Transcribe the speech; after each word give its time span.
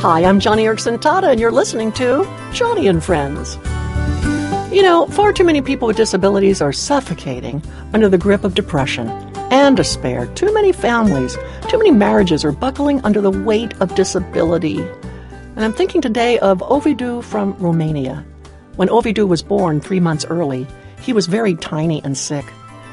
Hi, 0.00 0.24
I'm 0.24 0.40
Joni 0.40 0.62
Eareckson 0.62 0.96
Tada, 0.96 1.30
and 1.30 1.38
you're 1.38 1.52
listening 1.52 1.92
to 1.92 2.22
Joni 2.52 2.88
and 2.88 3.04
Friends. 3.04 3.56
You 4.74 4.82
know, 4.82 5.06
far 5.08 5.30
too 5.30 5.44
many 5.44 5.60
people 5.60 5.86
with 5.86 5.98
disabilities 5.98 6.62
are 6.62 6.72
suffocating 6.72 7.62
under 7.92 8.08
the 8.08 8.16
grip 8.16 8.42
of 8.42 8.54
depression 8.54 9.10
and 9.50 9.76
despair. 9.76 10.24
Too 10.28 10.54
many 10.54 10.72
families, 10.72 11.36
too 11.68 11.76
many 11.76 11.90
marriages 11.90 12.46
are 12.46 12.50
buckling 12.50 13.02
under 13.04 13.20
the 13.20 13.30
weight 13.30 13.78
of 13.82 13.94
disability. 13.94 14.80
And 14.80 15.62
I'm 15.62 15.74
thinking 15.74 16.00
today 16.00 16.38
of 16.38 16.60
Ovidiu 16.60 17.22
from 17.22 17.54
Romania. 17.58 18.24
When 18.76 18.88
Ovidiu 18.88 19.28
was 19.28 19.42
born 19.42 19.82
three 19.82 20.00
months 20.00 20.24
early, 20.30 20.66
he 21.02 21.12
was 21.12 21.26
very 21.26 21.56
tiny 21.56 22.02
and 22.04 22.16
sick. 22.16 22.46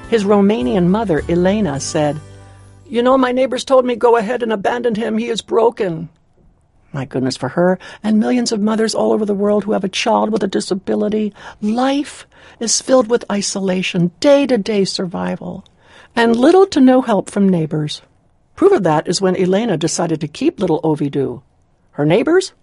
His 0.10 0.26
Romanian 0.26 0.88
mother, 0.88 1.24
Elena, 1.30 1.80
said, 1.80 2.20
You 2.86 3.02
know, 3.02 3.18
my 3.18 3.32
neighbors 3.32 3.64
told 3.64 3.86
me 3.86 3.96
go 3.96 4.18
ahead 4.18 4.44
and 4.44 4.52
abandon 4.52 4.96
him. 4.96 5.18
He 5.18 5.30
is 5.30 5.42
broken. 5.42 6.10
My 6.98 7.06
goodness, 7.06 7.38
for 7.38 7.50
her 7.50 7.78
and 8.02 8.20
millions 8.20 8.52
of 8.52 8.60
mothers 8.60 8.96
all 8.96 9.12
over 9.12 9.24
the 9.24 9.36
world 9.36 9.66
who 9.66 9.74
have 9.74 9.84
a 9.84 9.88
child 9.88 10.32
with 10.32 10.42
a 10.42 10.48
disability, 10.48 11.32
life 11.62 12.26
is 12.60 12.82
filled 12.82 13.08
with 13.08 13.24
isolation, 13.32 14.10
day 14.20 14.48
to 14.48 14.58
day 14.58 14.84
survival, 14.84 15.64
and 16.16 16.36
little 16.36 16.66
to 16.66 16.80
no 16.80 17.04
help 17.04 17.30
from 17.30 17.48
neighbors. 17.48 18.02
Proof 18.56 18.72
of 18.72 18.82
that 18.82 19.08
is 19.08 19.22
when 19.22 19.36
Elena 19.36 19.78
decided 19.78 20.20
to 20.22 20.28
keep 20.28 20.60
little 20.60 20.82
Ovidiu. 20.82 21.44
Her 21.92 22.04
neighbors? 22.04 22.54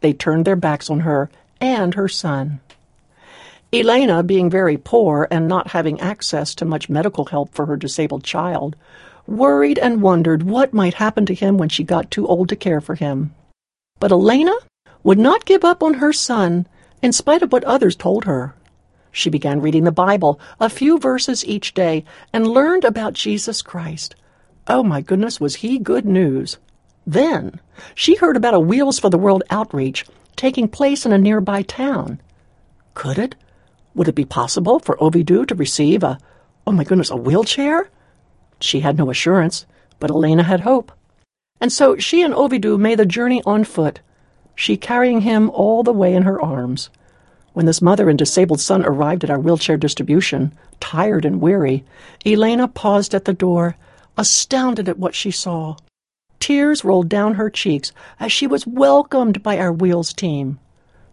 They 0.00 0.12
turned 0.12 0.44
their 0.44 0.56
backs 0.56 0.90
on 0.90 0.98
her 1.06 1.30
and 1.60 1.94
her 1.94 2.08
son. 2.08 2.58
Elena, 3.72 4.24
being 4.24 4.50
very 4.50 4.76
poor 4.76 5.28
and 5.30 5.46
not 5.46 5.68
having 5.68 6.00
access 6.00 6.52
to 6.56 6.64
much 6.64 6.88
medical 6.88 7.26
help 7.26 7.54
for 7.54 7.66
her 7.66 7.76
disabled 7.76 8.24
child, 8.24 8.74
worried 9.28 9.78
and 9.78 10.02
wondered 10.02 10.42
what 10.42 10.74
might 10.74 10.94
happen 10.94 11.24
to 11.26 11.32
him 11.32 11.58
when 11.58 11.68
she 11.68 11.84
got 11.84 12.10
too 12.10 12.26
old 12.26 12.48
to 12.48 12.56
care 12.56 12.80
for 12.80 12.96
him. 12.96 13.32
But 14.04 14.12
Elena 14.12 14.52
would 15.02 15.18
not 15.18 15.46
give 15.46 15.64
up 15.64 15.82
on 15.82 15.94
her 15.94 16.12
son 16.12 16.66
in 17.00 17.10
spite 17.10 17.40
of 17.40 17.50
what 17.52 17.64
others 17.64 17.96
told 17.96 18.26
her. 18.26 18.54
She 19.10 19.30
began 19.30 19.62
reading 19.62 19.84
the 19.84 19.92
Bible, 19.92 20.38
a 20.60 20.68
few 20.68 20.98
verses 20.98 21.42
each 21.46 21.72
day, 21.72 22.04
and 22.30 22.46
learned 22.46 22.84
about 22.84 23.14
Jesus 23.14 23.62
Christ. 23.62 24.14
Oh 24.68 24.82
my 24.82 25.00
goodness, 25.00 25.40
was 25.40 25.54
he 25.54 25.78
good 25.78 26.04
news! 26.04 26.58
Then 27.06 27.60
she 27.94 28.16
heard 28.16 28.36
about 28.36 28.52
a 28.52 28.60
Wheels 28.60 28.98
for 28.98 29.08
the 29.08 29.16
World 29.16 29.42
outreach 29.48 30.04
taking 30.36 30.68
place 30.68 31.06
in 31.06 31.12
a 31.14 31.16
nearby 31.16 31.62
town. 31.62 32.20
Could 32.92 33.18
it? 33.18 33.36
Would 33.94 34.08
it 34.08 34.14
be 34.14 34.26
possible 34.26 34.80
for 34.80 34.98
Ovidiu 34.98 35.48
to 35.48 35.54
receive 35.54 36.02
a, 36.02 36.18
oh 36.66 36.72
my 36.72 36.84
goodness, 36.84 37.08
a 37.08 37.16
wheelchair? 37.16 37.88
She 38.60 38.80
had 38.80 38.98
no 38.98 39.08
assurance, 39.08 39.64
but 39.98 40.10
Elena 40.10 40.42
had 40.42 40.60
hope. 40.60 40.92
And 41.64 41.72
so 41.72 41.96
she 41.96 42.20
and 42.20 42.34
Ovidiu 42.34 42.78
made 42.78 42.98
the 42.98 43.06
journey 43.06 43.42
on 43.46 43.64
foot, 43.64 44.00
she 44.54 44.76
carrying 44.76 45.22
him 45.22 45.48
all 45.48 45.82
the 45.82 45.94
way 45.94 46.14
in 46.14 46.24
her 46.24 46.38
arms. 46.38 46.90
When 47.54 47.64
this 47.64 47.80
mother 47.80 48.10
and 48.10 48.18
disabled 48.18 48.60
son 48.60 48.84
arrived 48.84 49.24
at 49.24 49.30
our 49.30 49.40
wheelchair 49.40 49.78
distribution, 49.78 50.52
tired 50.78 51.24
and 51.24 51.40
weary, 51.40 51.82
Elena 52.26 52.68
paused 52.68 53.14
at 53.14 53.24
the 53.24 53.32
door, 53.32 53.76
astounded 54.18 54.90
at 54.90 54.98
what 54.98 55.14
she 55.14 55.30
saw. 55.30 55.76
Tears 56.38 56.84
rolled 56.84 57.08
down 57.08 57.36
her 57.36 57.48
cheeks 57.48 57.92
as 58.20 58.30
she 58.30 58.46
was 58.46 58.66
welcomed 58.66 59.42
by 59.42 59.58
our 59.58 59.72
wheels 59.72 60.12
team. 60.12 60.58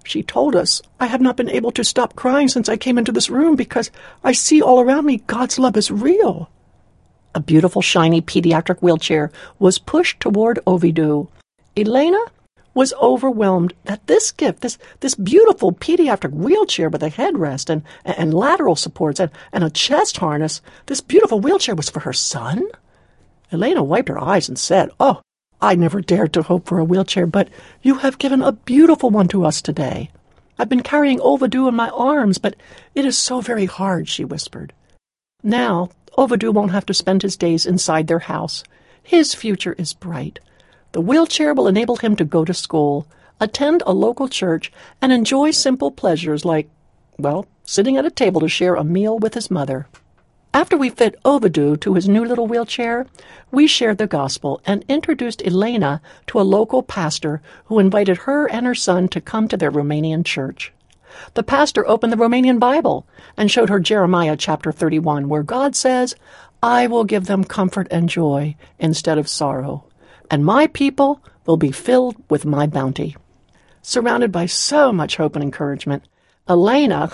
She 0.03 0.21
told 0.21 0.53
us, 0.53 0.81
I 0.99 1.05
have 1.05 1.21
not 1.21 1.37
been 1.37 1.49
able 1.49 1.71
to 1.71 1.85
stop 1.85 2.17
crying 2.17 2.49
since 2.49 2.67
I 2.67 2.75
came 2.75 2.97
into 2.97 3.13
this 3.13 3.29
room 3.29 3.55
because 3.55 3.89
I 4.21 4.33
see 4.33 4.61
all 4.61 4.81
around 4.81 5.05
me 5.05 5.23
God's 5.27 5.57
love 5.57 5.77
is 5.77 5.89
real. 5.89 6.49
A 7.33 7.39
beautiful, 7.39 7.81
shiny 7.81 8.21
pediatric 8.21 8.79
wheelchair 8.79 9.31
was 9.57 9.77
pushed 9.77 10.19
toward 10.19 10.59
Ovidiu. 10.67 11.29
Elena 11.77 12.19
was 12.73 12.93
overwhelmed 13.01 13.73
that 13.85 14.05
this 14.07 14.31
gift, 14.31 14.61
this, 14.61 14.77
this 14.99 15.15
beautiful 15.15 15.71
pediatric 15.71 16.31
wheelchair 16.31 16.89
with 16.89 17.03
a 17.03 17.09
headrest 17.09 17.69
and, 17.69 17.83
and 18.05 18.33
lateral 18.33 18.75
supports 18.75 19.19
and, 19.19 19.31
and 19.51 19.63
a 19.63 19.69
chest 19.69 20.17
harness, 20.17 20.61
this 20.85 21.01
beautiful 21.01 21.39
wheelchair 21.39 21.75
was 21.75 21.89
for 21.89 22.01
her 22.01 22.13
son? 22.13 22.63
Elena 23.51 23.83
wiped 23.83 24.09
her 24.09 24.19
eyes 24.19 24.47
and 24.47 24.57
said, 24.57 24.89
Oh, 24.99 25.21
I 25.61 25.75
never 25.75 26.01
dared 26.01 26.33
to 26.33 26.43
hope 26.43 26.67
for 26.67 26.79
a 26.79 26.85
wheelchair, 26.85 27.27
but 27.27 27.49
you 27.81 27.95
have 27.95 28.17
given 28.17 28.41
a 28.41 28.53
beautiful 28.53 29.09
one 29.09 29.27
to 29.29 29.45
us 29.45 29.61
today. 29.61 30.09
I've 30.57 30.69
been 30.69 30.83
carrying 30.83 31.19
Ovidiu 31.19 31.67
in 31.67 31.75
my 31.75 31.89
arms, 31.89 32.37
but 32.37 32.55
it 32.95 33.05
is 33.05 33.17
so 33.17 33.41
very 33.41 33.65
hard, 33.65 34.07
she 34.07 34.23
whispered. 34.23 34.73
Now, 35.43 35.89
Ovidiu 36.17 36.53
won't 36.53 36.71
have 36.71 36.85
to 36.85 36.93
spend 36.93 37.21
his 37.21 37.35
days 37.35 37.65
inside 37.65 38.07
their 38.07 38.19
house. 38.19 38.63
His 39.01 39.33
future 39.33 39.73
is 39.77 39.93
bright. 39.93 40.39
The 40.91 41.01
wheelchair 41.01 41.53
will 41.53 41.67
enable 41.67 41.95
him 41.95 42.15
to 42.17 42.25
go 42.25 42.45
to 42.45 42.53
school, 42.53 43.07
attend 43.39 43.81
a 43.85 43.93
local 43.93 44.27
church, 44.27 44.71
and 45.01 45.11
enjoy 45.11 45.51
simple 45.51 45.89
pleasures 45.89 46.45
like, 46.45 46.69
well, 47.17 47.47
sitting 47.63 47.97
at 47.97 48.05
a 48.05 48.11
table 48.11 48.41
to 48.41 48.49
share 48.49 48.75
a 48.75 48.83
meal 48.83 49.17
with 49.17 49.33
his 49.33 49.49
mother. 49.49 49.87
After 50.53 50.75
we 50.75 50.89
fit 50.89 51.15
Ovidiu 51.23 51.79
to 51.79 51.93
his 51.93 52.09
new 52.09 52.25
little 52.25 52.45
wheelchair, 52.45 53.07
we 53.51 53.67
shared 53.67 53.97
the 53.97 54.05
gospel 54.05 54.61
and 54.65 54.83
introduced 54.89 55.41
Elena 55.47 56.01
to 56.27 56.41
a 56.41 56.43
local 56.43 56.83
pastor 56.83 57.41
who 57.65 57.79
invited 57.79 58.17
her 58.17 58.47
and 58.47 58.65
her 58.65 58.75
son 58.75 59.07
to 59.09 59.21
come 59.21 59.47
to 59.47 59.55
their 59.55 59.71
Romanian 59.71 60.25
church. 60.25 60.73
The 61.33 61.43
pastor 61.43 61.87
opened 61.87 62.13
the 62.13 62.17
Romanian 62.17 62.59
Bible 62.59 63.07
and 63.37 63.49
showed 63.49 63.69
her 63.69 63.79
Jeremiah 63.79 64.35
chapter 64.37 64.71
31, 64.71 65.29
where 65.29 65.43
God 65.43 65.75
says, 65.75 66.15
I 66.63 66.87
will 66.87 67.03
give 67.03 67.25
them 67.25 67.43
comfort 67.43 67.87
and 67.89 68.07
joy 68.07 68.55
instead 68.79 69.17
of 69.17 69.27
sorrow, 69.27 69.85
and 70.29 70.45
my 70.45 70.67
people 70.67 71.21
will 71.45 71.57
be 71.57 71.71
filled 71.71 72.15
with 72.29 72.45
my 72.45 72.67
bounty. 72.67 73.15
Surrounded 73.81 74.31
by 74.31 74.45
so 74.45 74.91
much 74.91 75.17
hope 75.17 75.35
and 75.35 75.43
encouragement, 75.43 76.03
Elena 76.47 77.11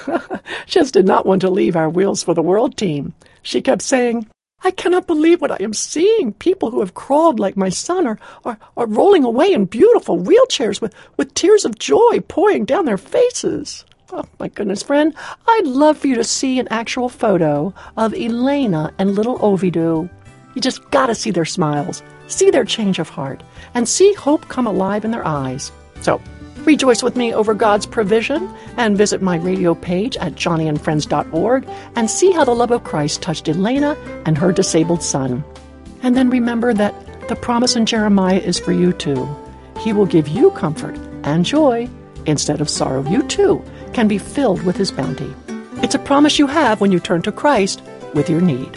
just 0.66 0.94
did 0.94 1.06
not 1.06 1.26
want 1.26 1.42
to 1.42 1.50
leave 1.50 1.76
our 1.76 1.90
Wheels 1.90 2.24
for 2.24 2.34
the 2.34 2.42
World 2.42 2.76
team. 2.76 3.14
She 3.42 3.62
kept 3.62 3.82
saying, 3.82 4.28
I 4.64 4.72
cannot 4.72 5.08
believe 5.08 5.40
what 5.40 5.52
I 5.52 5.58
am 5.62 5.74
seeing. 5.74 6.34
People 6.34 6.72
who 6.72 6.80
have 6.80 6.94
crawled 6.94 7.40
like 7.40 7.56
my 7.56 7.70
son 7.70 8.08
are, 8.08 8.20
are, 8.44 8.58
are 8.76 8.88
rolling 8.88 9.24
away 9.24 9.54
in 9.54 9.66
beautiful 9.66 10.20
wheelchairs 10.20 10.82
with, 10.82 10.94
with 11.16 11.34
tears 11.34 11.64
of 11.64 11.78
joy 11.78 12.20
pouring 12.28 12.66
down 12.66 12.86
their 12.86 12.98
faces. 12.98 13.86
Oh, 14.12 14.24
my 14.40 14.48
goodness, 14.48 14.84
friend, 14.84 15.14
I'd 15.48 15.68
love 15.68 15.98
for 15.98 16.08
you 16.08 16.16
to 16.16 16.24
see 16.24 16.60
an 16.60 16.68
actual 16.70 17.10
photo 17.10 17.74
of 17.98 18.14
Elena 18.14 18.94
and 18.98 19.16
little 19.16 19.38
Ovidiu. 19.40 20.10
You 20.56 20.62
just 20.62 20.90
gotta 20.92 21.14
see 21.14 21.32
their 21.32 21.46
smiles, 21.46 22.02
see 22.28 22.50
their 22.50 22.64
change 22.64 23.00
of 23.00 23.10
heart, 23.10 23.44
and 23.74 23.88
see 23.88 24.14
hope 24.14 24.48
come 24.48 24.66
alive 24.66 25.04
in 25.04 25.12
their 25.12 25.28
eyes. 25.28 25.72
So, 26.02 26.22
Rejoice 26.68 27.02
with 27.02 27.16
me 27.16 27.34
over 27.34 27.54
God's 27.54 27.86
provision 27.86 28.54
and 28.76 28.98
visit 28.98 29.22
my 29.22 29.38
radio 29.38 29.74
page 29.74 30.18
at 30.18 30.36
joniandfriends.org 30.36 31.66
and 31.96 32.12
see 32.12 32.34
how 32.34 32.44
the 32.44 32.54
love 32.54 32.72
of 32.72 32.84
Christ 32.84 33.22
touched 33.22 33.48
Elena 33.48 33.96
and 34.26 34.38
her 34.38 34.52
disabled 34.52 35.02
son. 35.02 35.46
And 36.04 36.18
then 36.18 36.30
remember 36.30 36.74
that 36.74 36.94
the 37.30 37.38
promise 37.38 37.78
in 37.78 37.86
Jeremiah 37.86 38.40
is 38.40 38.60
for 38.60 38.74
you 38.74 38.92
too. 38.92 39.34
He 39.80 39.94
will 39.94 40.06
give 40.06 40.28
you 40.28 40.52
comfort 40.52 40.98
and 41.24 41.46
joy 41.46 41.88
instead 42.28 42.62
of 42.62 42.70
sorrow. 42.70 43.04
You 43.10 43.24
too 43.24 43.64
can 43.94 44.08
be 44.08 44.18
filled 44.18 44.62
with 44.64 44.78
his 44.78 44.92
bounty. 44.92 45.34
It's 45.82 45.96
a 45.96 46.00
promise 46.00 46.38
you 46.40 46.48
have 46.48 46.82
when 46.82 46.92
you 46.92 47.00
turn 47.00 47.22
to 47.24 47.32
Christ 47.32 47.82
with 48.14 48.30
your 48.30 48.42
need. 48.42 48.76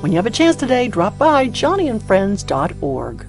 When 0.00 0.12
you 0.12 0.16
have 0.16 0.26
a 0.26 0.30
chance 0.30 0.56
today, 0.56 0.88
drop 0.88 1.18
by 1.18 1.48
joniandfriends.org. 1.48 3.26